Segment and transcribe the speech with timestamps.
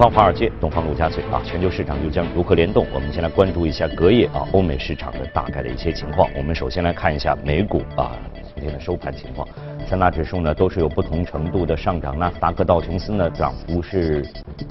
[0.00, 2.86] 西方华尔街，东方陆家嘴啊，全球市场又将如何联动？
[2.90, 6.26] 我们先来关注一下隔夜啊欧美市场的大概的一些情况。
[6.34, 8.18] 我们首先来看一下美股啊
[8.54, 9.46] 今天的收盘情况，
[9.86, 14.26] 三大指数呢都是有不同程度的上涨，纳斯达克道琼斯呢涨幅是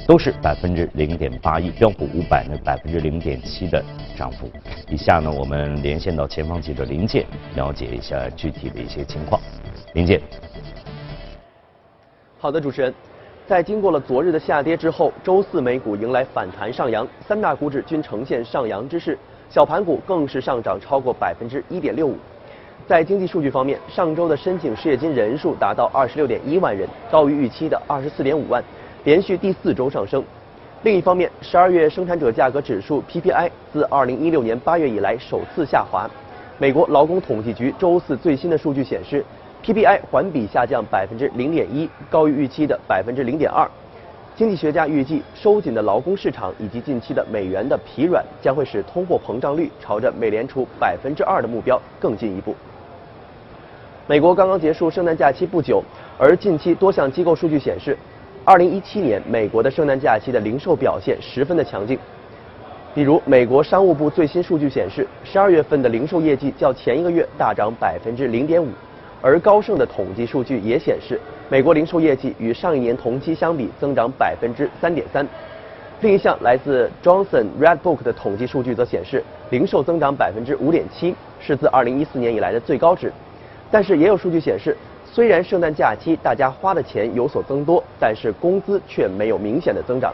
[0.07, 3.85] 都是百分之零点八一，标普五百呢百分之零点七的
[4.17, 4.49] 涨幅。
[4.89, 7.23] 以下呢我们连线到前方记者林健，
[7.53, 9.39] 了解一下具体的一些情况。
[9.93, 10.19] 林健，
[12.39, 12.91] 好的，主持人。
[13.49, 19.17] 在经过了昨日的下跌之后，周四美股迎来反弹上扬，三大股指均呈现上扬之势，
[19.49, 22.15] 小盘股更是上涨超过百分之一点六五。
[22.87, 28.63] 在经济数据方面，上周的申请失业金人数达到二十六点一万人，高于预期的二十四点五万，
[29.03, 30.23] 连续第四周上升。
[30.83, 36.07] 另一方面，十二月生产者价格指数 PPI 自二零一六年八月以来首次下滑。
[36.59, 39.25] 美国劳工统计局周四最新的数据显示。
[39.63, 43.69] PPI 环比下降百分之零点一，高于预期的百分之零点二。
[44.35, 52.55] 经济学家预计，收紧的劳工市场以及近期的美元的疲软，将会使通货膨胀率朝着美联储百分之二的目标更进一步。
[54.07, 55.83] 美国刚刚结束圣诞假期不久，
[56.17, 57.97] 而近期多项机构数据显示，
[58.45, 61.99] 二零一七年美国的圣诞假期的零售表现十分的强劲。
[62.95, 68.69] 比如，美国商务部最新数据显示，十二月份的零售业绩较前一个月大涨百分之零点五。
[69.21, 75.27] 而高盛的统计数据也显示，美国零售业绩与上一年同期相比增长百分之三点三。
[76.01, 83.11] 另一项来自 Johnson Redbook 的统计数据则显示，零售增长百分之五点七，是自二零一四年以来的最高值。
[83.69, 90.13] 但是也有数据显示，虽然圣诞假期大家花的钱有所增多，但是工资却没有明显的增长。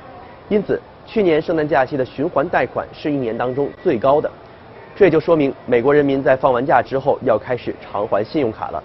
[0.50, 4.28] 因此，去年圣诞假期的循环贷款是一年当中最高的。
[4.96, 8.84] 这也就说明，美国人民在放完假之后要开始偿还信用卡了。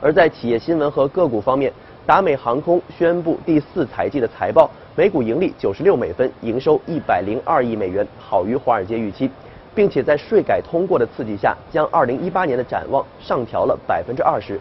[0.00, 1.70] 而在企业新闻和个股方面，
[2.06, 9.30] 达美航空宣布第四财季的财报，每股盈利九十六美分，营收一百零二亿美元，好于华尔街预期，
[9.74, 14.58] 并且在税改通过的刺激下，将二零一八年的展望上调了百分之二十。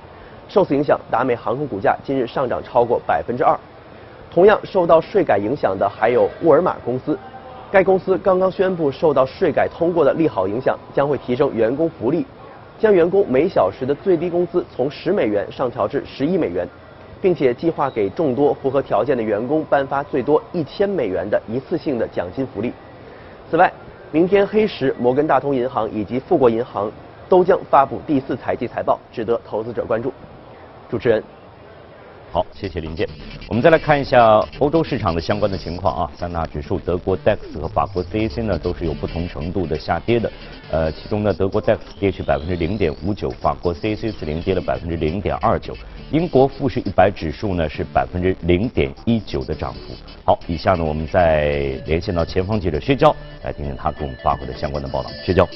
[0.49, 3.57] 受此影响，达美航空股价今日上涨超过百分之二。
[4.31, 7.17] 同样受到税改影响的还有沃尔玛公司，
[7.71, 12.25] 该公司刚刚宣布受到税改通过的利好影响，将会提升员工福利。
[12.79, 16.65] 将员工每小时的最低工资从十美元上调至十一美元，
[17.21, 22.71] 并且计划给众多符合条件的员工颁发最多一千美元的一次性的奖金福利。
[23.51, 23.71] 此外，
[24.11, 26.89] 明天黑石、摩根大通银行以及富国银行
[27.27, 30.13] 都将发布第四财季财报，值得投资者关注。
[30.89, 31.21] 主持人。
[32.31, 33.07] 好，谢谢林健。
[33.47, 40.31] 我们再来看一下欧洲市场的相关的情况啊，三大指数，德国 DAX 和法国 CAC 呢都是有不同程度的下跌的。
[40.69, 45.75] 呃，其中呢，德国 DAX 跌去百分之零点五九，法国 CAC 四零跌了百分之零点二九，
[46.11, 49.79] 英国富时一百指数呢是百分之零点一九的涨幅。
[50.23, 55.09] 好，以下呢我们再连线到前方记者薛娇，来听听他给我们发回的相关的报道。
[55.25, 55.47] 薛娇。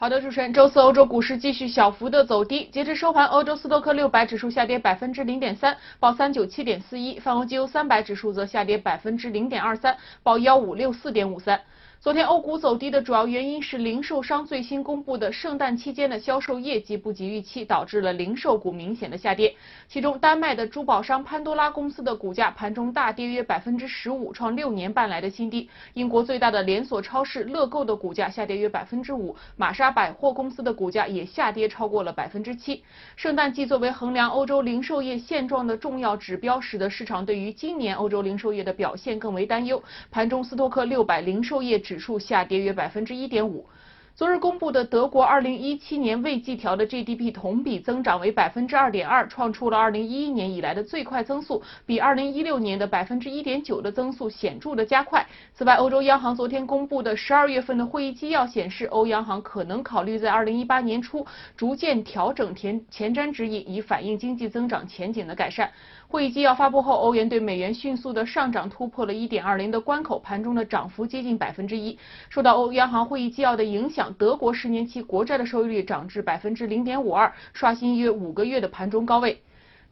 [0.00, 11.60] 好的，主持人，周四欧洲股市继续小幅的走低，截至收盘，欧洲斯托克六百指数下跌百分之零点三，报三九七点四一；泛欧绩优三百指数则下跌百分之零点二三，报幺五六四点五三。
[12.02, 19.54] 昨天欧股走低的主要原因是零售商最新公布的圣诞期间的销售业绩不及预期，导致了零售股明显的下跌。
[19.86, 25.68] 其中，丹麦的珠宝商潘多拉公司的股价盘中大跌约百分之十五，创六年半来的新低。
[25.92, 32.82] 英国最大的连锁超市乐购的股价下跌约百分之五，玛莎百货公司的股价也下跌超过了百分之七。
[33.14, 39.82] 圣诞季作为衡量欧洲零售业现状的重要指标，使得市场对于今年欧洲零售业的表现更为担忧。
[40.10, 41.78] 盘中斯托克六百零售业。
[41.90, 43.66] 指数下跌约百分之一点五。
[44.14, 55.26] 昨日公布的德国二零一七年未季调的 GDP 同比增长为百分之二点二，创出了二零一一年以来的最快增速，比二零一六年的百分之一点九的增速显著的加快。
[55.52, 61.26] 此外，欧洲央行昨天公布的十二月份的会议纪要显示，欧央行可能考虑在二零一八年初
[61.56, 65.70] 逐渐调整前前瞻指引，以反映经济增长前景的改善。
[66.10, 71.96] 会议纪要发布后，欧元对美元迅速的上涨，突破了一点二零的关口，盘中的涨幅接近百分之一。
[72.28, 79.40] 受到欧央行会议纪要的影响，德国十年期国债的收益率涨至百分之零点五二，刷新约五个月的盘中高位。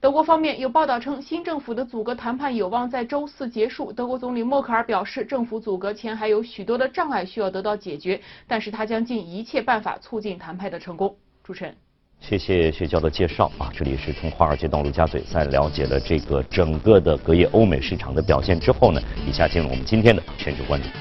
[0.01, 3.93] 德国方面有报道称，新政府的阻隔谈判有望在周四结束。
[3.93, 11.17] 德国总理默克尔表示，政府阻隔前还有许多的障碍需要得到解决，但是他将尽一切办法促进谈判的成功。
[11.45, 11.77] 主持人。
[12.21, 13.71] 谢谢薛娇的介绍啊！
[13.73, 20.93] 这里是从华尔街到陆家嘴，在了解了这个整个的隔夜欧美市场的表现之后呢，以下进入我们今天的全球观点。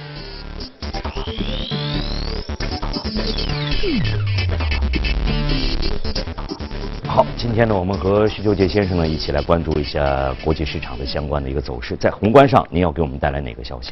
[7.06, 11.98] 好，今天呢，我们和徐秋杰先生呢一起来关注一下国际市场的相关的一个走势。
[11.98, 13.92] 在宏观上，您要给我们带来哪个消息？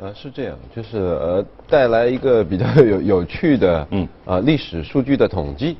[0.00, 5.76] 呃，是这样，就是呃，带来一个比较有有趣的，嗯，啊，历史数据的统计。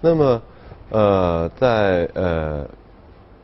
[0.00, 0.42] 那么，
[0.90, 2.66] 呃，在呃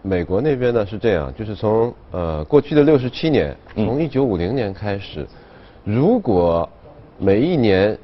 [0.02, 5.26] 美国那边呢是这样，就是从呃过去的六十七年，从一九五零年开始，
[5.84, 6.68] 如果
[7.18, 7.96] 每一年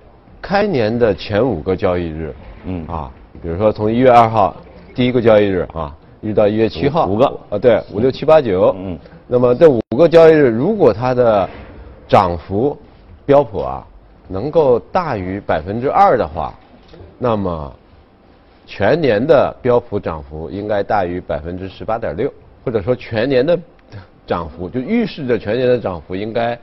[0.43, 2.87] 开年的前五个交易日，嗯。
[2.87, 3.11] 啊。
[3.41, 4.55] 比如说，从一月二号
[4.94, 11.49] 第一个交易日啊，一直到一月七号，五个啊，对，五六七八九，嗯，那么这五个交易日，如果它的
[12.06, 12.76] 涨幅
[13.25, 13.87] 标普啊
[14.29, 16.52] 能够大于百分之二的话，
[17.19, 17.73] 那么
[18.71, 22.33] 全年的标普涨幅应该大于百分之十八点六，
[22.65, 23.59] 或者说全年的
[24.25, 26.57] 涨幅就预示着全年的涨幅应该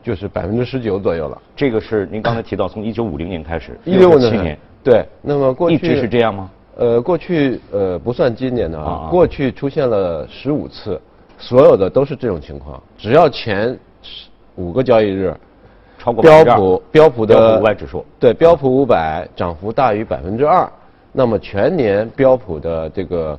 [0.00, 1.42] 就是百分之十九左右了。
[1.56, 4.56] 这个是您刚才提到，从一九五零年开始， 一六七年。
[4.84, 6.48] 对，那么过去一直是这样吗？
[6.76, 11.00] 呃，过去呃不算今年的啊，过去出现了十五次，
[11.36, 12.80] 所有的都是这种情况。
[12.96, 13.76] 只要前
[14.54, 15.34] 五个交易日
[16.06, 20.70] 超过标普标普的五百指数，对标普五百涨幅大于百分之二，
[21.10, 23.36] 那么全年标普的这个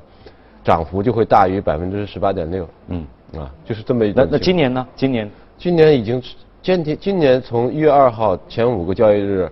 [0.64, 2.68] 涨幅就会大于百分之十八点六。
[2.90, 4.12] 嗯，啊，就是这么一。
[4.14, 4.86] 那那今年呢？
[4.96, 6.22] 今年今年已经
[6.62, 9.50] 今天今年从一月二号前五个交易日。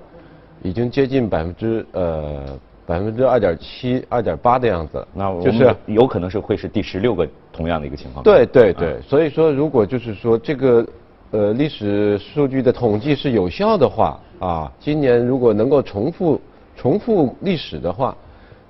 [0.64, 2.42] 已经接近百分之呃
[2.88, 8.24] 百分之二点七、二点八的样子，那就是有可能是会是第十六个同样的一个情况。
[8.24, 10.84] 对对对，所以说如果就是说这个
[11.32, 16.40] 呃历史数据的统计是有效的话啊，今年如果能够重复
[16.76, 18.16] 重复历史的话，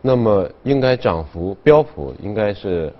[0.02, 2.92] 那么应该涨幅标普应该是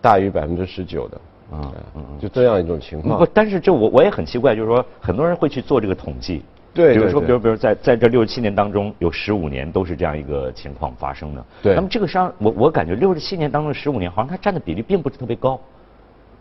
[0.00, 1.20] 大于百分之十九的
[1.52, 1.72] 啊，
[2.18, 3.18] 就这样一种情况。
[3.18, 6.42] 不，但是这我我也很奇怪，就是说很多人会去做这个统计。
[6.74, 11.44] 对，比如说，比如，比如在在这六十七年当中，有十五年都是这样一个情况发生的。
[11.62, 11.74] 对。
[11.74, 15.58] 那么这个商，我我感觉六十七年当中十五年，好像它占的比例并不是特别高，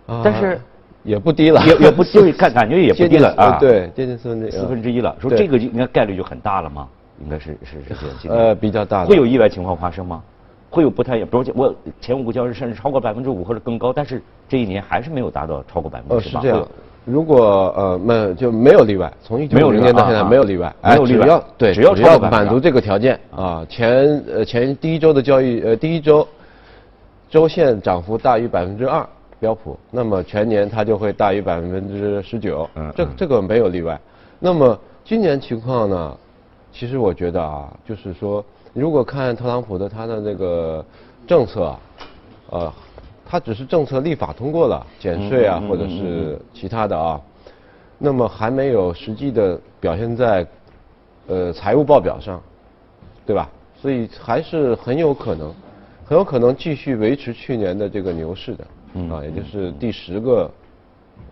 [0.07, 0.59] 啊但是
[1.05, 3.57] 也不低了，也也不低，感感觉也不低了啊。
[3.59, 4.51] 对，接近四分之一。
[4.51, 6.87] 四分之一了，说这个应该概率就很大了吗？
[7.23, 8.37] 应该是是是这样。
[8.37, 9.05] 呃，比较大。
[9.05, 10.21] 会有意外情况发生吗？
[10.69, 16.41] 会有不太，比如我前五个交易日甚至超过百分之五或者更高，但是这一年还是没有达到超过百分之十八。
[16.41, 16.67] 是这样。
[17.05, 26.27] 如果呃没就没有例外，从一九五零年到现在没有例外，没有例外，对，只要只要满足这个条件啊，前呃前第一周的交易呃第一周
[27.29, 29.07] 周线涨幅大于百分之二
[29.39, 33.99] 标普，那么全年它就会大于百分之十九，这这个没有例外。
[34.39, 36.17] 那么今年情况呢？
[36.71, 38.43] 其实我觉得啊，就是说
[38.73, 40.85] 如果看特朗普的他的那个
[41.27, 41.75] 政策，
[42.49, 42.71] 呃。
[43.27, 47.19] 他只是政策立法通过了，减税啊，或者是其他的啊，
[47.97, 50.45] 那么还没有实际的表现在
[51.25, 52.39] 呃财务报表上，
[53.25, 53.49] 对吧？
[53.81, 55.51] 所以还是很有可能，
[56.05, 58.67] 很有可能继续维持去年的这个牛市的，
[59.11, 60.51] 啊，也就是第十个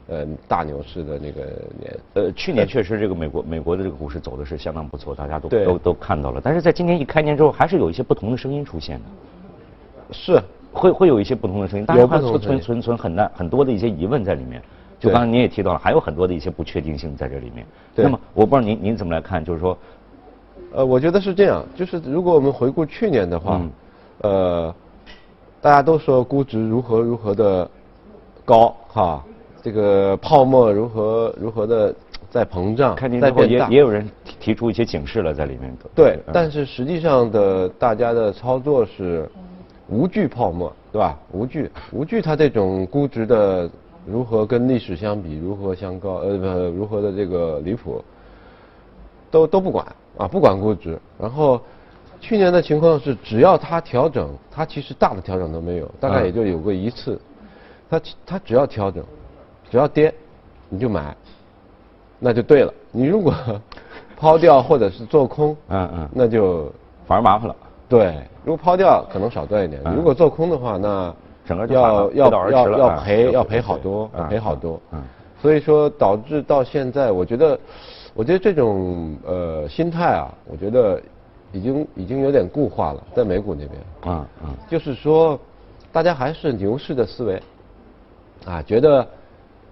[0.08, 1.42] 呃大牛市的那个
[1.80, 2.00] 年。
[2.14, 6.42] 呃，去年确实这个美国美国的这个股市走的是相当不错，大家都都都看到了。
[6.44, 9.06] 但是在今年一开年之后，还是有一些不同的声音出现的。
[10.12, 10.42] 是。
[10.76, 14.60] 会会有一些不同的声音，当然还存存存存很难很多的一些疑问在里面。
[15.00, 17.64] 就刚才您也提到了，还有很多的一些不确定性在这里面。
[17.94, 19.78] 那么我不知道您您怎么来看，就是说，
[20.72, 23.62] 呃，我觉得是这样，就是如果我们回顾去年的话，
[24.22, 24.74] 呃，
[25.64, 27.72] 大家都说估值如何如何的
[28.44, 29.24] 高哈，
[29.62, 31.96] 这个泡沫如何如何的
[32.30, 34.06] 在膨胀，在变大，也也有人
[34.42, 35.74] 提出一些警示了在里面。
[35.96, 39.30] 对，但是实际上的大家的操作是。
[39.90, 41.20] 无惧泡沫，对吧？
[41.34, 43.70] 无惧，无惧它这种估值的
[44.08, 48.02] 如何跟历史相比，如何相高，呃，不，如何的这个离谱，
[49.30, 49.86] 都都不管
[50.18, 50.98] 啊，不管估值。
[51.20, 51.60] 然后
[52.24, 57.20] 去年的情况是，只要它调整，它其实大的调整都没有，大概也就有过一次。
[57.90, 59.04] 它它只要调整，
[59.70, 60.12] 只要跌，
[60.70, 61.14] 你就买，
[62.20, 62.74] 那就对了。
[62.94, 63.34] 你如果
[64.16, 66.72] 抛掉或者是做空，嗯嗯，那就
[67.06, 67.56] 反而麻烦了。
[67.90, 68.16] 对，
[68.46, 71.14] 如果抛掉可能少赚一点，如果做空的话，那
[71.46, 74.80] 整个要要要要赔要赔好多，赔好多。
[74.94, 75.04] 嗯，
[75.42, 77.60] 所以说导致到现在，我觉得，
[78.14, 81.02] 我觉得这种呃心态啊，我觉得
[81.54, 84.14] 已经已经有点固化了，在美股那边。
[84.14, 85.40] 啊啊，就是说，
[85.92, 87.42] 大家还是牛市的思维，
[88.46, 89.08] 啊，觉得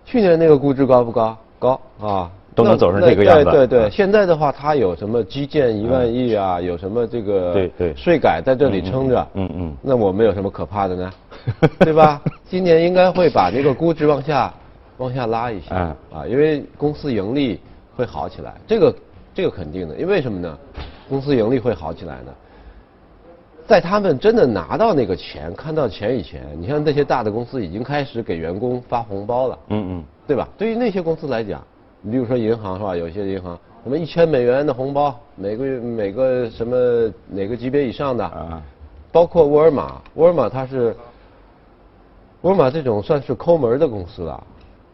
[0.05, 1.37] 去年那个估值高不高？
[1.59, 2.31] 高啊。
[2.53, 3.45] 都能走成这个样子。
[3.45, 6.59] 对对对，现在的话，它有什么基建一万亿啊？
[6.59, 9.27] 有什么这个对对税改在这里撑着？
[9.35, 9.73] 嗯嗯。
[9.81, 11.13] 那我们有什么可怕的呢？
[11.79, 12.21] 对吧？
[12.49, 14.53] 今年应该会把这个估值往下
[14.97, 17.57] 往下拉一下啊，因为公司盈利
[17.95, 18.95] 会好起来，这个
[19.33, 19.95] 这个肯定的。
[19.95, 20.57] 因为什么呢？
[21.11, 22.33] 公司盈利会好起来呢？
[23.67, 30.47] 在他们真的拿到那个钱、看到钱以前，你像那些大的公司已经开始给员工发红包了，嗯嗯，对吧？
[30.57, 31.61] 对于那些公司来讲，
[32.01, 32.95] 你比如说银行是吧？
[32.95, 38.63] 有些银行什么一千美元的红包，每个月每个什么哪个级别以上的啊，
[39.11, 40.95] 包括沃尔玛，沃尔玛它是
[42.39, 44.41] 沃尔玛这种算是抠门的公司了，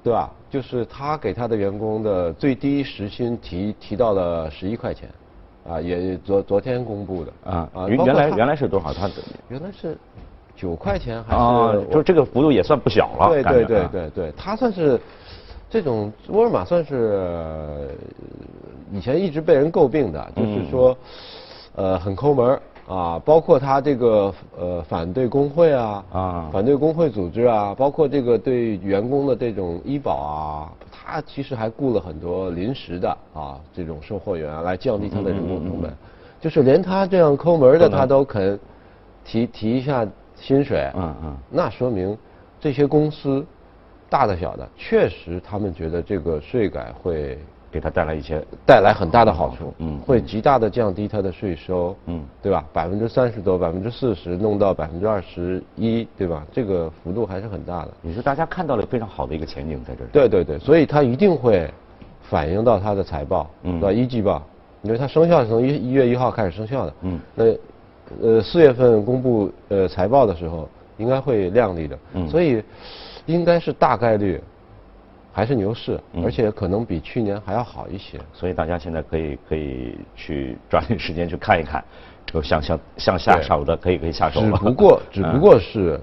[0.03, 0.31] 对吧？
[0.49, 5.09] 就是他给他的员工的最低时薪提提到了十一块钱，
[5.69, 8.93] 啊，也昨昨天公布的啊啊，原来原来是多少？
[8.93, 9.09] 它
[9.49, 9.97] 原来是
[10.55, 11.35] 九块钱还
[11.73, 11.85] 是？
[11.91, 13.29] 就这个幅度也算不小了。
[13.29, 14.99] 对对对对对，它算是
[15.69, 17.89] 这种沃尔玛算是
[18.91, 20.97] 以前一直被人诟病的，就是说
[21.75, 30.71] 呃很抠门啊，包括他这个呃反对工会啊，啊，反对工会组织啊，包括这个对员工的这种医保啊，
[31.09, 35.89] 他其实还雇了很多临时的啊这种售货员来降低他的人工成本，
[36.41, 38.59] 就是连他这样抠门的他都肯
[39.23, 42.17] 提提一下薪水，嗯嗯，那说明
[42.59, 43.45] 这些公司
[44.09, 47.39] 大的小的确实他们觉得这个税改会。
[47.69, 52.63] 给他带来一些带来很大的好处，嗯，会极大的降低他的税收，嗯，对吧？
[52.71, 56.45] 百分之三十多，百分之四十，弄到百分之二十一，对吧？
[56.51, 57.91] 这个幅度还是很大的。
[58.01, 60.09] 你说大家看到了非常好的一个前景在这里。
[60.13, 61.69] 对对对，所以它一定会
[62.21, 63.91] 反映到它的财报，嗯，对吧？
[63.91, 64.41] 一季报，
[64.81, 67.45] 因为它生效是从一一月一号开始生效的，嗯，那
[68.21, 72.63] 呃四月份公布呃财报的时候应该会亮丽的，嗯，所以
[73.25, 74.41] 应该是大概率。
[75.37, 81.85] 还是牛市，而且可能比去年还要好一些，所以大家现在可以可以去抓紧时间去看一看，
[82.25, 84.57] 就向向向下手的可以可以下手了。
[84.57, 86.01] 只不过只不过是，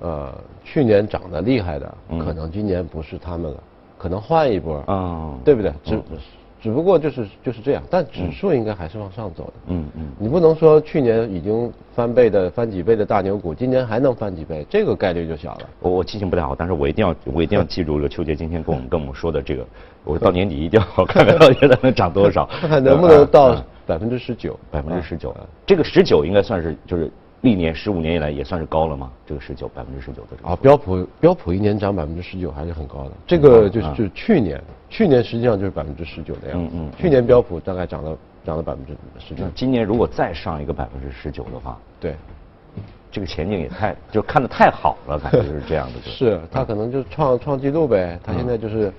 [0.00, 0.34] 呃，
[0.64, 3.62] 去年涨得厉害的，可能今年不是他们了，
[3.96, 5.72] 可能换一波，嗯，对不对？
[5.84, 6.02] 只
[6.62, 9.52] 只不过就是就是这样，但指数应该还是往上走的。
[9.66, 15.68] 嗯嗯，你不能说去年已经翻倍的翻几倍的大牛股，今年还能翻几倍，这个概率就小了。
[15.80, 19.66] 我我记性不太好，但是我一定要我一定要记住了秋杰今天跟我们跟我们说的这个，
[20.04, 25.34] 我到年底一定要看看到底它能涨多少， 看看能不能到百分之十九，百分之十九。
[25.66, 27.10] 这个十九应该算是就是。
[27.42, 29.10] 历年十五年以来也算是高了吗？
[29.26, 33.10] 这个十九百分之十九的这个啊，标普标普一年涨百分之十九还是很高的。
[33.26, 36.70] 这个就是就是去年，去年实际上就是百分之十九的样子。
[36.74, 36.92] 嗯嗯。
[36.98, 39.44] 去年标普大概涨了涨了百分之十九。
[39.54, 42.14] 今年如果再上一个百分之十九的话，对，
[43.10, 46.00] 这个前景也太就看的太好了，感觉就是这样的。
[46.02, 48.92] 是他可能就创创纪录呗，他现在就是。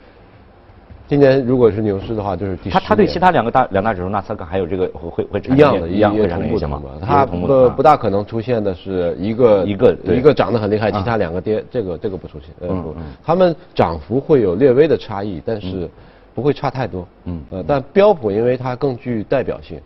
[1.06, 6.82] 今年如果是牛市的话，就是第他他对其他两个大两大指数纳斯达克还有这个会会会一样的，一样会同步吗？
[7.02, 12.50] 它不不大可能出现的是一个一个一个涨得很厉害，其他两个跌，这个这个不出现。
[12.62, 15.90] 嗯嗯，他们涨幅会有略微的差异，但是
[16.34, 17.06] 不会差太多。
[17.26, 19.80] 嗯呃，但标普因为它更具代表性，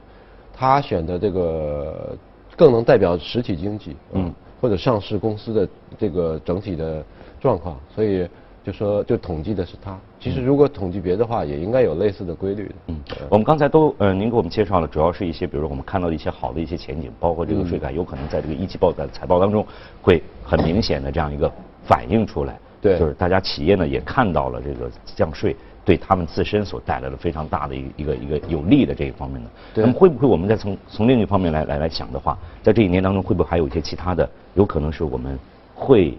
[0.53, 2.15] 它选的这个
[2.55, 4.31] 更能代表实体经济，嗯，
[4.61, 7.03] 或者上市公司的这个整体的
[7.41, 8.27] 状况，所以。
[8.67, 12.75] 就说就统计的是它，其实如果统计别的话，也应该有类似的规律的。
[12.87, 19.65] 嗯，我们刚才都呃，您给我们介绍了，主要是一些，比如说我们看到的一些好的一些前景，包括这个税改有可能在这个一季报的财报当中
[20.01, 21.49] 会很明显的这样一个
[21.85, 22.59] 反映出来。
[22.81, 25.55] 对，就是大家企业呢也看到了这个降税
[25.85, 29.49] 对他们自身所带来的非常大的一一个一个有利的这一方面的。
[29.75, 29.85] 对。
[29.85, 35.39] 那么会不会我们再从从另一方面来来来想的话，在这一年当中会不会还有一些其他的，有可能是我们
[35.73, 36.17] 会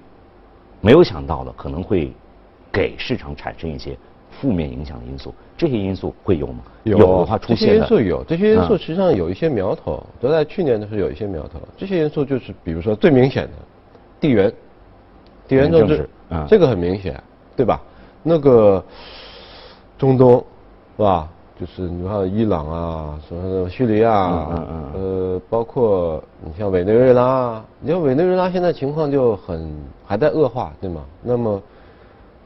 [0.80, 2.10] 没有想到的，可能会。
[2.72, 3.96] 给市场产生一些
[4.30, 6.58] 负面影响的因素，这些因素会有吗？
[6.84, 11.58] 有的话出现这些因素有，这些因素实际上有一些苗头，都在去年的时候有一些苗头。
[11.76, 13.52] 这些因素就是，比如说最明显的
[14.20, 14.52] 地缘，
[15.48, 16.08] 地缘政治，
[16.48, 17.20] 这个很明显，
[17.56, 17.80] 对吧？
[18.22, 18.84] 那个
[19.96, 20.44] 中东，
[20.96, 21.28] 是吧？
[21.58, 29.68] 就是你看伊朗啊，什么叙利亚，嗯嗯，呃，包括你像委内瑞拉，你像委内瑞拉现在情况就很
[30.06, 31.04] 还在恶化，对吗？
[31.22, 31.60] 那么。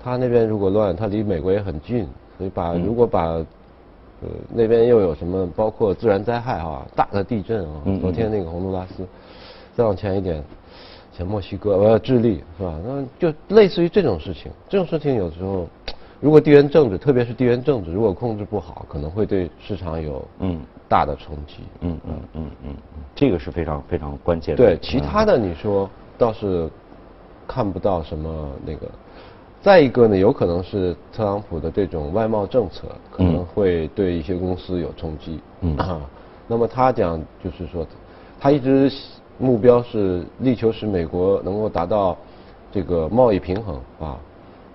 [0.03, 2.07] 他那边如果乱，他离美国也很近，
[2.37, 9.07] 所以把如果把呃那边又有什么，包括自然灾害啊，大的地震啊，昨天那个洪都拉斯，
[9.75, 10.43] 再往前一点，
[11.13, 12.79] 像墨西哥呃智利是吧？
[12.85, 15.67] 那就类似于这种事情，这种事情有时候，
[16.21, 21.59] 如果地缘政治，特别是地缘政治，如果控制不好，可能会对市场有嗯大的冲击。
[21.81, 22.75] 嗯嗯嗯嗯，
[23.15, 24.65] 这个是非常非常关键的。
[24.65, 26.69] 对，其他的你说倒是
[27.47, 28.89] 看不到什么那个。
[29.63, 35.41] 再一个呢，有可能是特朗普的这种外贸政策可能会对一些公司有冲击。
[35.61, 36.01] 嗯啊，
[36.49, 37.87] 那么他讲就是说，
[38.41, 38.93] 他一直
[39.39, 42.17] 目标是力求使美国能够达到
[42.73, 44.19] 这个贸易平衡啊，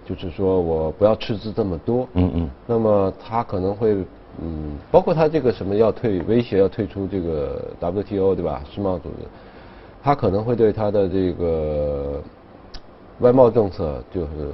[0.06, 2.08] 就是说我不要赤字这么多。
[2.14, 2.50] 嗯嗯。
[2.66, 3.94] 那么他可能会
[4.42, 8.64] 嗯，包括他这个什么要退威胁要退出这个 WTO 对吧？
[8.74, 9.28] 世贸组织，
[10.02, 12.22] 他可能会对他的这个
[13.20, 14.52] 外贸政策就是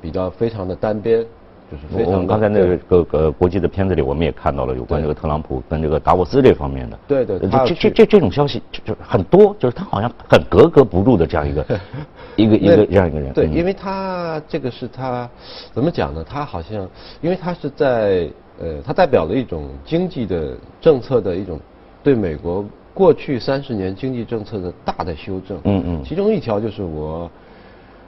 [0.00, 1.24] 比较非常的单边，
[1.70, 2.12] 就是非常。
[2.12, 6.98] 我们刚才那个个个国际的片子里，我们也看到了有关这个特朗普跟这个达沃斯这方面的。
[7.06, 11.66] 对对，这这这这种消息就很多，就是他好像很格格不入的这样一个
[12.36, 13.32] 一个一个这样一个人。
[13.32, 15.28] 对，因为他这个是他
[15.72, 16.24] 怎么讲呢？
[16.26, 16.88] 他好像
[17.20, 21.58] 因为他是在呃，他代表了一种经济的政策的一种
[22.02, 22.64] 对美国
[22.94, 25.58] 过去三十年经济政策的大的修正。
[25.64, 26.04] 嗯嗯。
[26.04, 27.28] 其中一条就是我。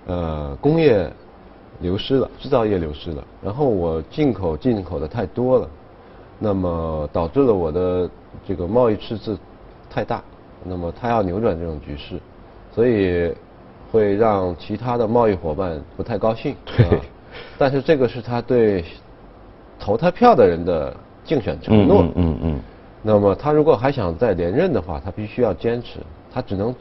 [0.06, 1.08] 呃，工业
[1.80, 5.68] 流失了，制造业流失了，然后我进口进口的太多了，
[6.38, 8.08] 那么导致了我的
[8.46, 9.38] 这个贸易赤字
[9.88, 10.22] 太大，
[10.64, 12.20] 那么他要扭转这种局势，
[12.72, 13.34] 所以
[13.90, 16.54] 会让其他的贸易伙伴不太高兴。
[16.64, 17.00] 对，
[17.56, 18.84] 但是这个是他对
[19.78, 20.94] 投他票的人的
[21.24, 22.02] 竞选承诺。
[22.02, 22.60] 嗯嗯嗯。
[23.02, 25.98] 那么他如果还想再连任的话，他必须要坚持，
[26.30, 26.74] 他只能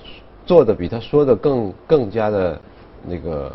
[0.46, 2.60] 做的比他说的更更加的。
[3.02, 3.54] 那个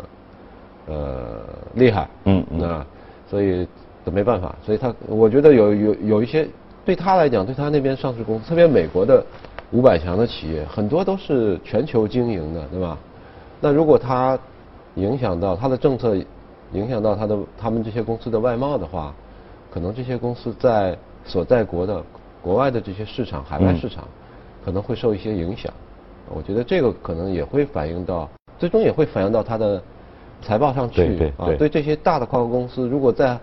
[0.87, 1.41] 呃
[1.73, 2.85] 厉害，嗯，那
[3.27, 3.67] 所以
[4.03, 6.47] 都没办法，所以他我觉得有有有一些
[6.85, 9.25] 对他来讲，对他那边上市公司，特别美国的
[9.71, 12.97] 五百强的企业，很多都是全球经营的，对吧？
[13.59, 14.37] 那如果他
[14.95, 16.15] 影响到他的政策，
[16.73, 19.13] 影响到他的他们这些公司的外贸的话，
[19.71, 22.03] 可能这些公司在所在国的
[22.41, 24.07] 国外的这些市场，海外市场
[24.63, 25.73] 可能会受一些影响。
[26.29, 28.29] 我觉得这个可能也会反映到。
[28.57, 29.83] 最终也会反映到它的
[30.41, 31.47] 财报上去啊。
[31.57, 33.37] 对这些大的跨国公司，如果在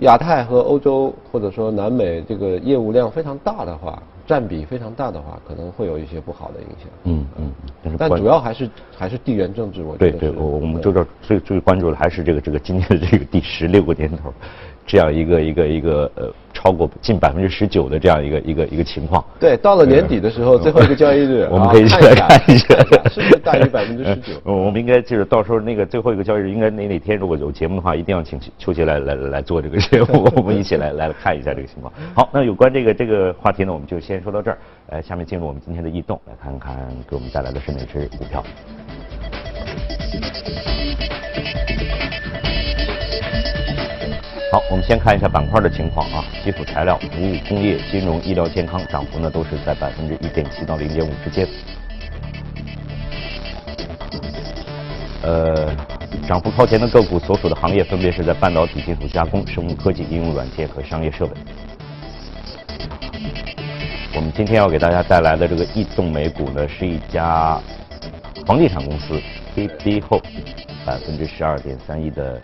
[0.00, 6.88] 亚太和欧洲或者说南美这个业务量非常大的话，占比非常大的话，可能会有一些不好的影响。
[7.04, 7.96] 嗯嗯。
[7.98, 10.10] 但主要还是还是地缘政治，我觉得。
[10.12, 14.32] 对对，我我们就这最最关注的还是这个这个今年的这个第十六个年头，
[14.86, 16.32] 这样一个一个一个呃。
[16.54, 19.24] 超过近百分之十九的这样一个一个一个情况。
[19.40, 22.76] 对，到了年底的时候， 最后一个交易日，我们可以一起来看一下，
[23.08, 24.34] 是不是大于百分之十九？
[24.44, 31.90] 我们应该就是到时候那个最后一个交易日，应该哪哪天如果有节目的话，一定要请邱杰来来来做这个节目， 我们一起来来看一下这个情况。
[32.14, 34.58] 好，那有关这个这个话题呢，我们就先说到这儿。
[34.90, 36.76] 呃，下面进入我们今天的异动，来看看
[37.08, 38.44] 给我们带来的是哪只股票。
[44.52, 51.48] 好，我们先看一下板块的情况啊，基础材料、服务、工业、金融、医疗健康涨幅呢都是在百分之一点七到零点五之间。
[55.22, 55.74] 呃，
[56.28, 61.32] 涨幅靠前的个股所属的行业分别是在半导体、金属加工、生物科技、应用软件和商业设备。
[64.14, 67.58] 我们今天要给大家带来的这个异动美股呢，是一家
[68.44, 69.18] 房地产公司
[69.56, 70.22] KB Home
[70.84, 72.38] 百分之十二点三一的。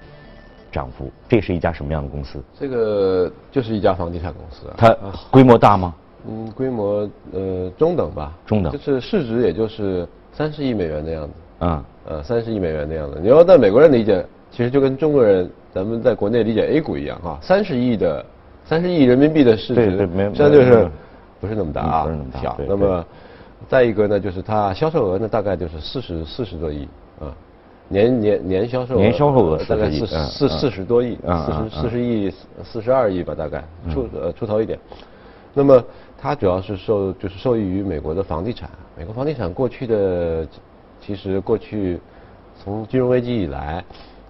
[0.79, 2.38] 涨幅，这是一家什么样的公司？
[2.57, 4.73] 这个就是一家房地产公司。
[4.77, 4.95] 它
[5.29, 5.93] 规模大吗？
[6.29, 8.33] 嗯，规模呃中等吧。
[8.47, 8.73] 中等。
[8.73, 11.67] 就是市值也就是三十亿美元的样子。
[11.67, 11.85] 啊。
[12.07, 13.19] 呃，三十亿美元的样子。
[13.21, 18.25] 你要在美国人理解，其实就跟中国人咱们在国内理解 A 股一样哈，三十亿的
[18.64, 20.88] 三十亿人民币的市值，对对，没有，相对是
[21.41, 22.05] 不是那么大啊？
[22.05, 22.41] 不是那么大。
[22.41, 22.57] 小。
[22.69, 23.05] 那么
[23.69, 26.88] 再一个呢，就是它销售额呢大概就是四十四十多亿
[27.21, 27.35] 啊。
[27.88, 32.31] 年年年销售年销售额大概四四四十多亿，四十四十亿
[32.62, 34.79] 四十二亿吧，大概出呃出头一点。
[35.55, 35.83] 那么
[36.16, 38.68] 它主要是受就是受益于美国的房地产。
[38.96, 40.46] 美国房地产过去的
[41.01, 41.98] 其实过去
[42.62, 43.83] 从金融危机以来，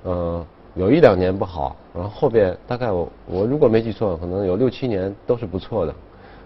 [0.04, 5.94] 呃有一两年不好，然后后边大概我我如果没记错，可能有六七年都是不错的。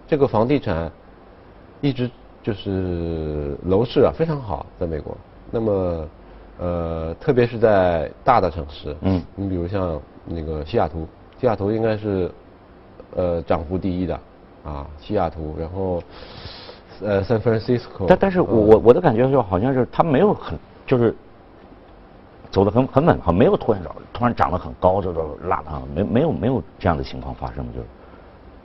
[0.07, 0.91] 这个房地产
[1.79, 2.09] 一直
[2.41, 5.15] 就是楼市啊非常好，在美国。
[5.51, 6.07] 那么
[6.63, 11.05] 呃，特别是在大的城市，嗯，你比如像那个西雅图，
[11.37, 12.31] 西雅图应该是
[13.17, 14.17] 呃涨幅第一的
[14.63, 16.01] 啊，西雅图，然后
[17.01, 18.05] 呃，San Francisco。
[18.07, 21.13] 但但是我我我的感觉就好像是它没有很就是
[22.49, 27.85] 走得很很稳，哈，没有突然涨，突然涨得很高，这都拉的，没没有没有这样的情况发生，就是。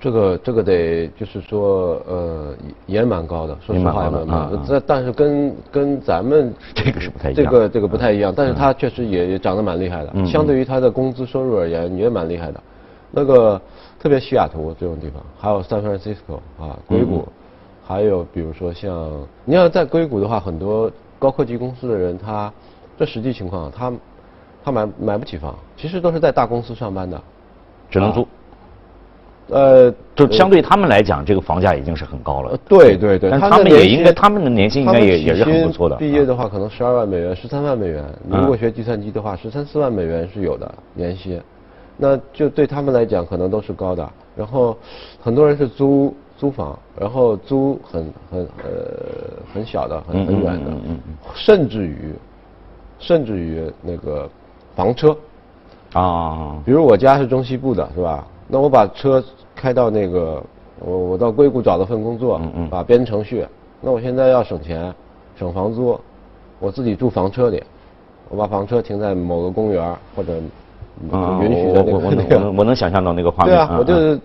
[0.01, 2.55] 这个这个得就是说，呃，
[2.87, 4.61] 也蛮高的，说实话蛮高的。
[4.67, 8.33] 这但是跟跟咱们 这个是不太一样，这个这个不太一样。
[8.35, 12.61] 但是他确实也也涨得蛮厉害的，相对于他的工资收入而言也蛮厉害的。
[13.11, 13.61] 那个
[13.99, 17.27] 特别西雅图这种地方，还有 San Francisco 啊，硅谷，
[17.85, 19.11] 还有比如说像
[19.45, 22.53] 你要在硅谷的话，很多高科技公司的人，他
[22.97, 23.93] 这实际情况，他
[24.63, 27.21] 他买买不起房，其实都是在大公司上班的，
[27.91, 28.29] 只能租。
[29.49, 32.57] 呃，就相对他们来讲，这个房价已经是很高了。
[32.69, 35.97] 对对对，但他们也应该，他们的年薪应该也也是很不错的。
[35.97, 38.05] 毕业的话，可能十二万美元、十三万美元。
[38.29, 41.41] 你如果学计算机的话，十三四万美元是有的年薪。
[41.97, 44.09] 那就对他们来讲，可能都是高的。
[44.37, 44.77] 然后
[45.21, 48.71] 很多人是租租房，然后租很很呃
[49.53, 50.71] 很小的、很很远的
[51.35, 52.13] 甚至于
[52.99, 54.29] 甚至于那个
[54.77, 55.17] 房车，
[55.95, 58.27] 啊，比如我家是中西部的，是吧？
[58.49, 59.23] 那我把车
[59.55, 60.43] 开到那个，
[60.81, 63.47] 我我到硅谷找了份工作，嗯嗯把编程序。
[63.81, 64.93] 那我现在要省钱，
[65.37, 65.99] 省房租，
[66.59, 67.63] 我自己住房车里，
[68.29, 70.35] 我把房车停在某个公园或者
[71.13, 73.55] 啊允许的那我我我 能个那个我能我能想象到那个画面。
[73.55, 74.21] 对啊，嗯我就是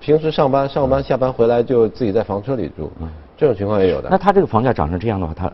[0.00, 2.90] 平时上班上班下班回来就自己在房车里住，
[3.36, 4.08] 这种情况也有的。
[4.10, 5.52] 那他这个房价涨成这样的话，他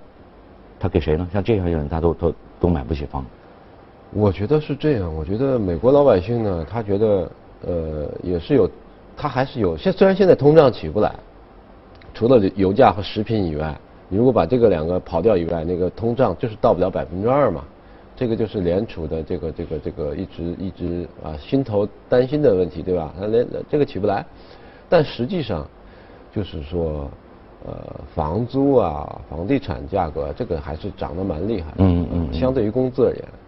[0.81, 1.27] 他给谁呢？
[1.33, 3.25] 像这样的人，他都都都买不起房。
[4.13, 7.31] 我觉得是这样，我觉得美国老百姓呢，他觉得
[7.67, 8.71] 呃也是有，
[9.17, 9.77] 它还是有。
[9.77, 11.15] 现虽然现在通胀起不来，
[12.15, 13.77] 除了油价和食品以外，
[14.09, 17.65] 你如果把这个两个刨掉以外，那个通胀就是到不了百分之二嘛。
[18.17, 23.15] 这个就是联储的这个这个这个一直一直啊心头担心的问题，对吧？
[23.17, 24.27] 它连这个起不来，
[24.89, 25.65] 但实际上
[26.35, 27.09] 就是说，
[27.65, 27.77] 呃，
[28.17, 33.25] 房租啊、房地产价格这个还是涨得蛮厉害的，嗯嗯嗯相对于工资而言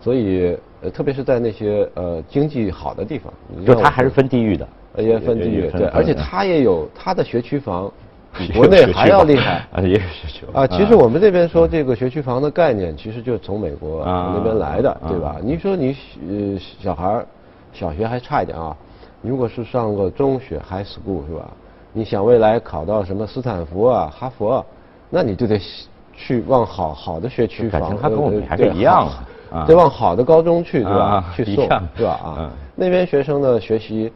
[0.00, 3.32] 所以呃，特别是在那些呃经济好的地方，
[3.64, 4.66] 就它还是分地域的。
[4.96, 7.88] 呃也分地域，对，而且它也有它的学区房，
[8.36, 10.66] 比国内还要厉害啊，也有学区房啊。
[10.66, 15.36] 其实我们这边说这个学区房的概念，其实就是从美国啊那边来的，啊对吧？
[15.44, 15.96] 你说你
[16.28, 17.26] 呃小孩儿
[17.72, 18.76] 小学还差一点啊，
[19.22, 21.48] 如果是上个中学 high school 是吧？
[21.92, 24.64] 你想未来考到什么斯坦福啊、哈佛啊，
[25.08, 25.56] 那你就得
[26.16, 29.28] 去往好好的学区房，感情他跟我们呃还是一样的啊
[29.66, 31.24] 得往好的高中去，对吧啊？
[31.34, 32.10] 去送一样，是吧？
[32.10, 34.12] 啊嗯，那边学生的学习，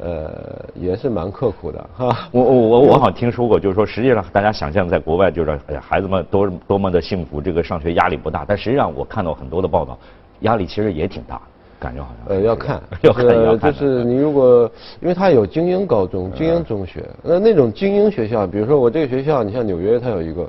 [0.00, 0.30] 呃，
[0.74, 2.28] 也是蛮刻苦的哈。
[2.32, 9.96] 我我我我好像听说过，就是说实际上大家想象在国外就是哎呀孩子们多多么的幸福，这个上学压力不大，但实际上我看到很多的报道，
[10.40, 11.40] 压力其实也挺大，
[11.78, 20.48] 感觉好像呃，要看， 要看呃要看，就是你如果，因为他有精英高中、精英中学，那那种精英学校，比如说我这个学校，你像纽约，它有一个，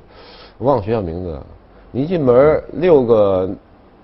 [0.58, 1.40] 我忘了学校名字
[1.92, 3.48] 一进门六个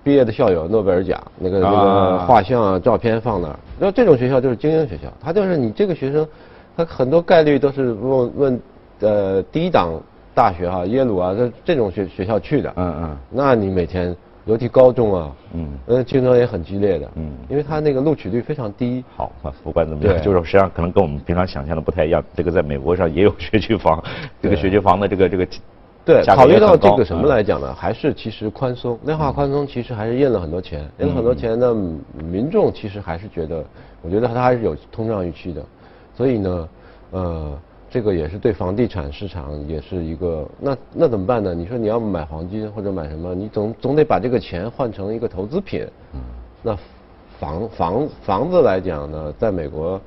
[0.10, 2.26] 毕业的校友，诺贝尔奖，那个那个啊。
[2.26, 6.28] 画像啊、照片放那儿，然后这种学校就是精英学校，他就是你这个学生，
[6.76, 8.62] 他很多概率都是问问
[9.02, 10.02] 呃第一档
[10.34, 13.18] 大学哈、耶鲁啊这这种学学校去的，嗯嗯。
[13.30, 15.78] 那你每天，尤其高中啊，嗯。
[15.86, 17.32] 呃，竞争也很激烈的，嗯。
[17.48, 19.04] 因为他那个录取率非常低。
[19.16, 22.24] 好，那不管怎么样，就是实际上可能跟我们平常想象的不太一样。
[22.36, 24.04] 这个在美国上也有学区房，
[24.42, 25.48] 这个学区房的这个这个
[26.10, 27.30] 对，考虑到这个什么嗯。
[27.30, 27.72] 来讲呢？
[27.78, 31.76] 还是其实宽松，量化宽松其实还是印了很多钱，印了很多钱呢，
[32.18, 33.64] 民众其实还是觉得，
[34.02, 35.64] 我觉得它还是有通胀预期的，
[36.18, 36.70] 所以呢，
[37.12, 37.54] 呃，
[37.92, 41.54] 这个也是对房地产市场也是一个，那那怎么办呢？
[41.54, 45.86] 你说你要买黄金或者买什么，你总总得把这个钱换成一个投资品，
[46.64, 46.76] 那
[47.40, 50.02] 房房房子来讲呢，在美国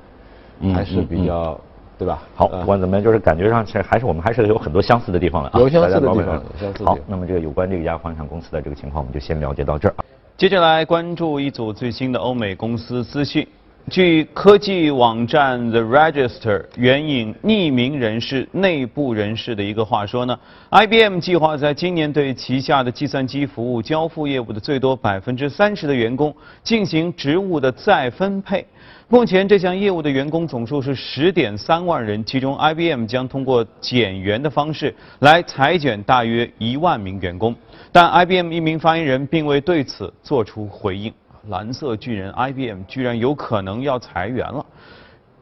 [0.59, 1.59] 嗯还是嗯比较，
[2.03, 2.21] 对吧？
[2.35, 5.59] 好，呃不管怎么样，就是感觉上其实还是我们还是有很多相似的地方的啊。
[5.59, 6.43] 有相似的地方
[6.83, 10.03] 好那么这个有关这个亚房产公司的这个情况，我们就先了解到这儿啊。
[10.35, 13.47] 接下来关注一组最新的欧美公司资讯。
[13.89, 20.39] 据科技网站 The Register 援引匿名人士、内部人士的一个话说呢
[20.71, 28.65] ，IBM 计划在今年对旗下的计算机服务交付业务的最多百分之三十的员工进行职务的再分配。
[29.09, 37.53] 目前这项业务的员工总数是十点三万人，其中 IBM 将通过减员的方式来裁减大约一万名员工，
[37.91, 41.13] 但 IBM 一名发言人并未对此做出回应。
[41.49, 44.65] 蓝色巨人 IBM 居然有可能要裁员了。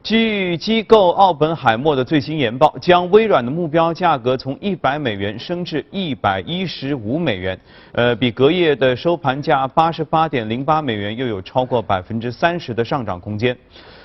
[0.03, 7.59] 据机构奥本海默的最新研报，将微软的目标价格从一百美元升至一百一十五美元，
[7.91, 13.55] 呃，比隔夜的收盘价八十八点零八美元又有超过百分之三十的上涨空间。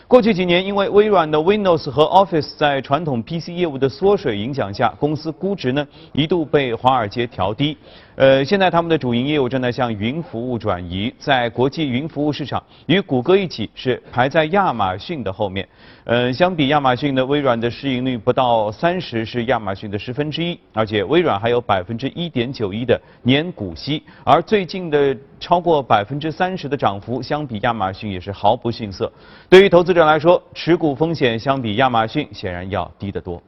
[0.07, 7.77] 过去几年，因为微软的 Windows 和 Office 在传统 PC 业务的缩水影响下，公司估值呢一度被华尔街调低。
[8.17, 15.69] 呃，现在他们的主营业务正在向云服务转移，在国际云服务市场，与谷歌一起是排在亚马逊的后面。
[16.05, 29.13] 呃，相比亚马逊呢，微软的市盈率不到三十，是亚马逊的十分之一，而且微软还有百分之一点九一的年股息，而最近的超过百分之三十的涨幅，相比亚马逊也是毫不逊色。
[29.51, 33.43] 对于投资者来说，持股风险相比亚马逊显然要低得多。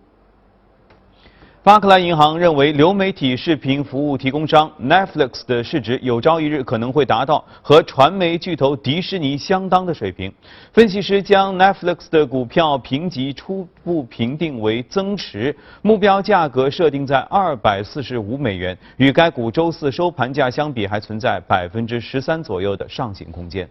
[1.68, 10.32] 巴克莱银行认为，流媒体视频服务提供商 Netflix 的市值有朝一日可能会达到和传媒巨头迪士尼相当的水平。
[10.72, 23.68] 分析师将 Netflix 的股票评级初步评定为增持，目标价格设定在二百四十五美元，与该股周四收盘价相比，还存在百分之十三左右的上行空间。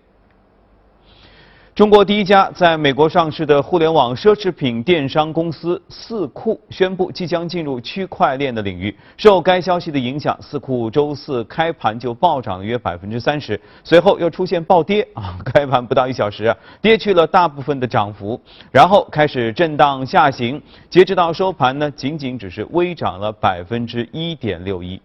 [1.78, 8.98] 中国第一家在美国上市的互联网奢侈品电商公司四库宣布即将进入区块链的领域。
[9.16, 20.60] 受该消息的影响，四库周四开盘就暴涨了约百分之三十，随后又出现暴跌啊，开盘不到一小时啊，跌去了大部分的涨幅，然后开始震荡下行，
[20.90, 25.00] 截止到收盘呢，仅仅只是微涨了百分之一点六一。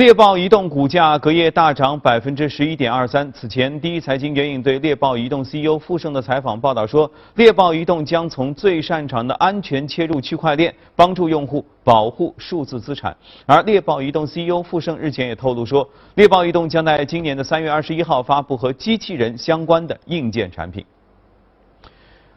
[0.00, 3.30] 猎豹移动股价隔夜大涨百分之十一点二三。
[3.34, 13.14] 此前，第一财经援引对猎豹移动 CEO 傅盛的采访报道说，猎豹移动将从最擅长的安全切入区块链，帮助用户保护数字资产。
[13.44, 20.82] 而猎豹移动 CEO 傅盛日前也透露说，猎豹移动将在今年的三月二十一号发布和机器人相关的硬件产品。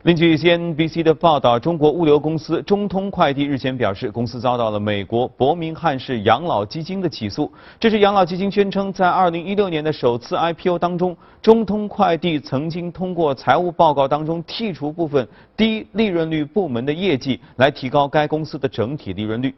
[0.04, 7.50] 另据 CNBC 的报道，中国物流公司中通快递日前表示，公司遭到了美国伯明翰市养老基金的起诉。
[7.80, 19.56] 这是养老基金宣称，在2016年的首次 IPO 当中，中通快递曾经通过财务报告当中剔除部分低利润率部门的业绩，来提高该公司的整体利润率。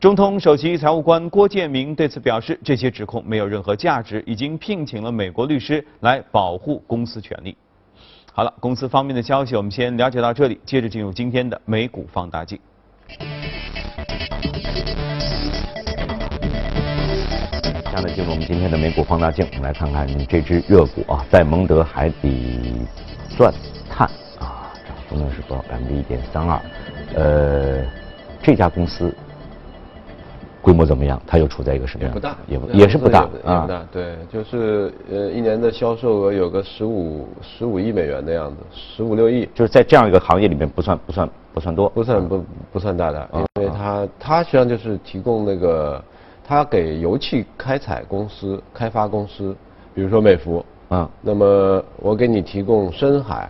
[0.00, 7.56] 中通首席财务官郭建明对此表示，这些指控没有任何价值，已经聘请了美国律师来保护公司权利。
[8.36, 12.60] 好了，公司方面的消息我们先了解到这里，接着进入今天的美股放大镜。
[17.90, 22.86] 下面进入我们今天的美股放大镜，我们来看看这只热股啊，在蒙德海底
[23.38, 23.50] 钻
[23.88, 24.06] 探
[24.38, 25.62] 啊，涨幅呢是多少？
[25.62, 26.60] 百分之一点三二。
[27.14, 27.82] 呃，
[28.42, 29.16] 这家公司。
[30.66, 31.22] 规模怎么样？
[31.24, 32.12] 它又处在一个什么样？
[32.12, 33.60] 不大，也不也是不大啊。
[33.60, 46.02] 不大，对，就是呃，一年的销售额有个十五十五亿美元的样子，十五六亿，就是在这样一个行业里面不算不算不算多，不算不不算大的，因为它它实际上就是提供那个，
[46.44, 49.54] 它给油气开采公司、开发公司，
[49.94, 53.48] 比如说美孚，啊，那么我给你提供深海、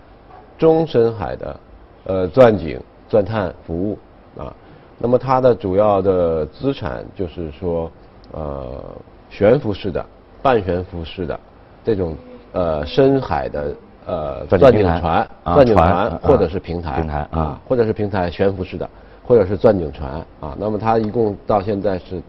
[0.59, 1.61] 中深海的
[2.05, 3.99] 呃钻井、钻探服务
[4.39, 4.53] 啊。
[4.99, 7.91] 那么它的主要的资产就是说，
[8.33, 8.83] 呃，
[9.29, 10.05] 悬浮式的、
[10.43, 11.39] 半悬浮式的
[11.85, 12.17] 这种
[12.53, 13.75] 呃深海的
[14.07, 18.89] 呃钻井船、钻井船或者是平台平台啊，或者是平台悬浮式的，
[19.27, 20.57] 或者是钻井船啊。
[20.59, 22.23] 那么它一共到现在是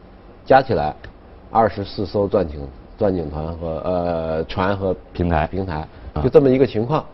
[0.46, 0.94] 加起来
[1.50, 2.60] 二十四艘钻井
[2.98, 5.88] 钻井船和呃船和平台平台，
[6.22, 7.06] 就这么一个情况。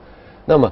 [0.46, 0.72] 那么。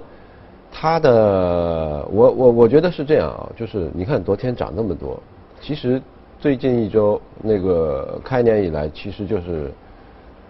[0.81, 5.21] 它的，我我我觉得是这样啊，就是你看昨天涨那么多，
[5.61, 6.01] 其实
[6.39, 9.71] 最近一周那个开年以来，其实就是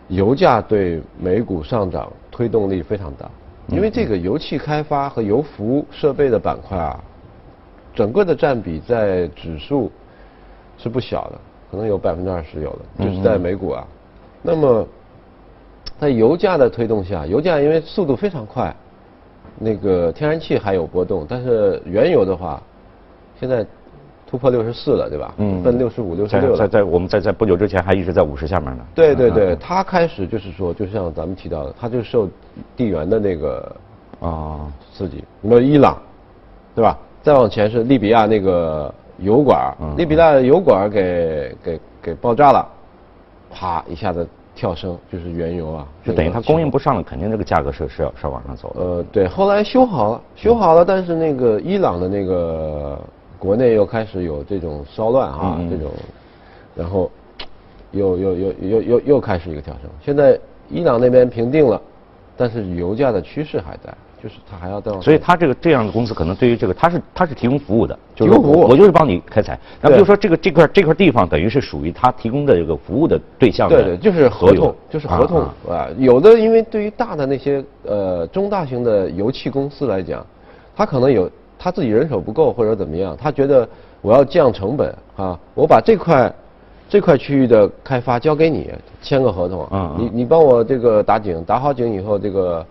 [0.08, 3.30] 油价对美股上涨推动力非常大，
[3.68, 6.98] 因为这个油气开发和油服设备的板块啊，
[7.94, 9.92] 整个的占比在指数
[10.78, 11.38] 是不小的，
[11.70, 13.86] 可能有百分之二十有的，就是在美股啊。
[14.42, 14.88] 那么
[16.00, 18.74] 在油价的推动下，油价因为速度非常快。
[19.64, 22.60] 那个天然气还有波动，但是原油的话，
[23.40, 23.64] 现在
[24.26, 25.34] 突破六十四了，对吧？
[25.38, 25.62] 嗯。
[25.62, 26.58] 奔六十五、六十六了。
[26.58, 28.84] 在在我们在在不久之前还一直在五十下面呢。
[28.96, 32.28] 对对对，它开始就是说，就像咱们提到的，它就受
[32.76, 33.76] 地缘的那个
[34.20, 35.24] 啊刺激。
[35.42, 36.02] 你说伊朗，
[36.74, 36.98] 对吧？
[37.22, 42.68] 再往前是利比亚那个油管，利比亚油管给给给爆炸了，
[43.52, 44.28] 啪一下子。
[44.54, 48.82] 跳升就是原油啊，就等于它供应不上了，肯定这个价格是是要是要往上走的。
[48.82, 53.00] 呃，对，后来修好了，修好了，但是那个伊朗的那个
[53.40, 55.92] 国内又开始有这种骚乱啊，这种，
[56.76, 57.10] 然后
[57.92, 59.90] 又又又又又又开始一个跳升。
[60.04, 61.82] 现在伊朗那边平定了，
[62.38, 63.94] 但是油价的趋势还在。
[64.22, 69.58] 就是他还要再往，所以他这个这样的公司可能对于这个他是他是提供服务的，就是服务，我就是帮你开采。
[69.82, 75.88] 那比如说这个这块这块地方等于是属于他提供的这个服务的对象，对对，就是合同，就是合同啊。
[75.98, 80.24] 有的因为对于大的那些呃中大型的油气公司来讲，
[80.76, 83.68] 他可能有他自己人手不够或者怎么样，他觉得
[84.02, 86.32] 我要降成本啊，我把这块
[86.88, 88.70] 这块区域的开发交给你，
[89.02, 92.64] 签个合同，嗯，你你帮我这个打井，打好井以后这个。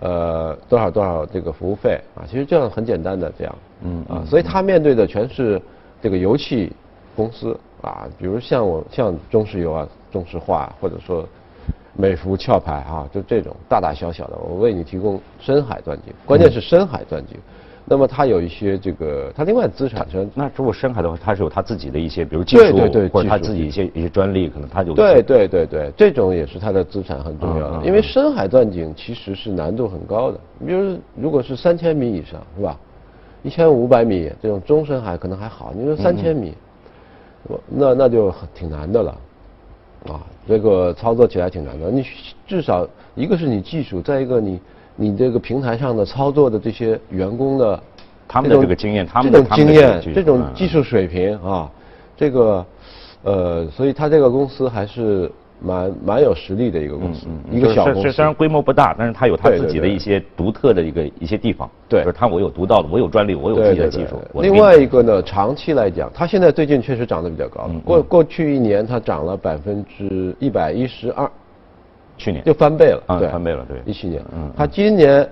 [0.00, 2.26] 呃，多少多少这个服务费啊？
[2.28, 5.60] 其实这样很简单的这样，嗯啊，所以他面对的全是
[6.02, 6.72] 这个油气
[7.16, 11.26] 公司啊，比如像我像中石油啊、中石化或者说
[11.96, 17.38] 美孚壳牌啊，就这种大大小小的，我为你提供深海钻井，关键是深海钻井。
[17.86, 27.84] 那么它有一些这个，它另外资产上，那如果深海的话，它是有它自己的一些，比如技术，对对对，或者它自己一些一些专利，可能它就对对对对，这种也是它的资产很重要的。
[27.84, 32.78] 因为深海钻井其实是难度很高的，你比如如果是三千米以上，是吧？
[33.42, 36.54] 一千五百米这种中深海可能还好，你说三千米，
[37.68, 39.18] 那那就挺难的了。
[40.08, 41.90] 啊，这个操作起来挺难的。
[41.90, 42.04] 你
[42.46, 44.60] 至少一个是你技术，再一个你
[44.96, 47.80] 你这个平台上的操作的这些员工的
[48.28, 51.70] 他们的这个经验，他们的这种经验，这种嗯技术水平啊，
[52.16, 52.66] 这个
[53.22, 55.30] 呃，所以他这个公司还是
[55.60, 58.12] 蛮蛮有实力的一个公司，一个小公司。
[58.12, 61.68] 虽然规模不大，但是它有它自己的一些独特的一个一些地方。
[61.88, 64.20] 对就是它我有独到的，我有专利，我有自己的技术。
[64.40, 67.70] 另外一个呢，长期来讲，它现在最近确实涨得比较高。
[67.84, 71.30] 过过去一年它涨了百分之一百一十二，
[72.16, 73.02] 去年就翻倍了。
[73.18, 75.28] 对，啊翻倍了对一七年，嗯嗯它今年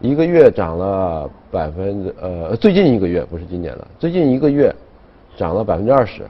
[0.00, 4.74] 一个月涨了百分之呃，最近一个月不是今年了，最近一个月
[5.36, 6.22] 涨了百分之二十。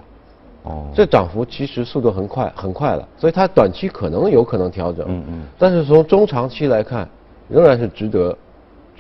[0.64, 7.08] 哦，这涨幅其实速度很快，很快了，所以它短期可能有可能调整，嗯嗯但是从中长期来看，
[7.48, 8.36] 仍然是值得，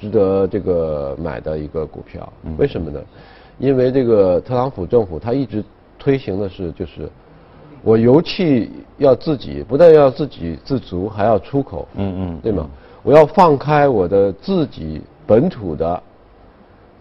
[0.00, 2.32] 值得这个买的一个股票。
[2.44, 3.00] 嗯为什么呢？
[3.58, 5.64] 因为这个特朗普政府他一直
[5.98, 7.10] 推行的是，就是
[7.82, 12.68] 我油气要自己，不但要自给自足，还要出口，嗯嗯对吗？
[13.02, 16.02] 我要放开我的自己本土的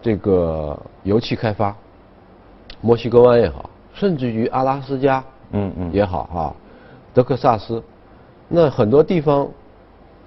[0.02, 1.76] 这个油气开发，
[2.82, 5.92] 墨西哥湾也好，甚至于阿拉斯加，嗯嗯。
[5.92, 6.56] 也好哈，
[7.14, 7.82] 德克萨斯，
[8.48, 9.48] 那很多地方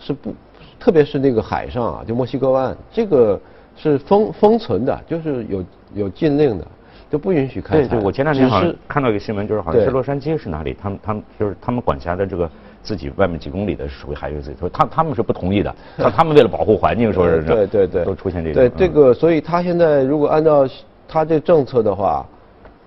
[0.00, 0.34] 是不，
[0.80, 3.40] 特别是那个海上啊，就墨西哥湾，这个
[3.76, 6.66] 是封封存的，就是有有禁令的，
[7.10, 7.88] 就不允许开采。
[7.88, 12.50] 对对，我前两天好像是看到一个新闻，就是好像是洛杉矶是哪里，他们他们就是他们管辖的这个
[12.82, 20.66] 自己外面几公里的属于海域自己，说他他们是不同意的， 他他们为了保护环境，说是对对对，都出现这个对嗯这个，所以他现在如果按照
[21.06, 22.26] 他这政策的话，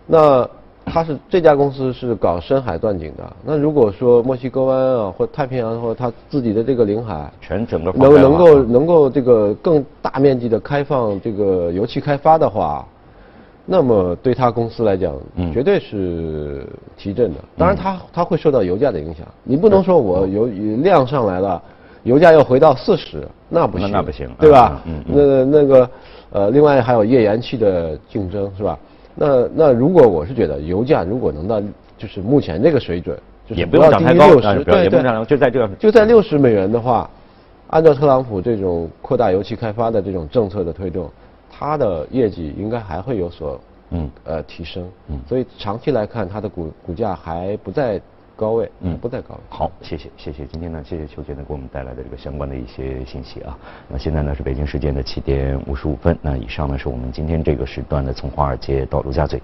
[0.06, 0.48] 那
[0.84, 3.34] 他是这家公司是搞深海钻井的。
[3.46, 12.86] 那如果说墨西哥湾啊，或太平洋或他自己的这个领海，全整个能能够能够这个更大面积的开放这个油气开发的话，
[13.66, 16.66] 那么对他公司来讲，嗯绝对是
[16.98, 17.40] 提振的。
[17.58, 19.26] 当然它，它会受到油价的影响。
[19.44, 20.48] 你不能说我油
[20.78, 21.62] 量上来了，
[22.04, 24.82] 油价又回到四十，那不行，那那不行对吧？
[25.06, 25.90] 那那个
[26.32, 28.78] 呃，另外还有页岩气的竞争，是吧？
[29.14, 31.62] 那那如果我是觉得油价如果能到
[31.98, 34.90] 就是目前这个水准，就是也不要低于六十，对
[35.26, 37.10] 就在这个就在六十美元的话，
[37.68, 41.10] 按照特朗普这种扩大油气开发的这种政策的推动，
[41.62, 44.90] 它的业绩应该还会有所嗯呃提升。
[45.10, 48.02] 嗯所以长期来看，它的股股价还不在
[48.36, 49.42] 高位，嗯不在高位。
[49.48, 53.56] 好，谢谢谢谢，今天呢，谢谢邱杰呢给我们带来的这个相关的一些信息啊。
[53.88, 59.40] 那现在呢是北京时间的七点五十五分，那以上呢是我们今天这个时段的从华尔街到陆家嘴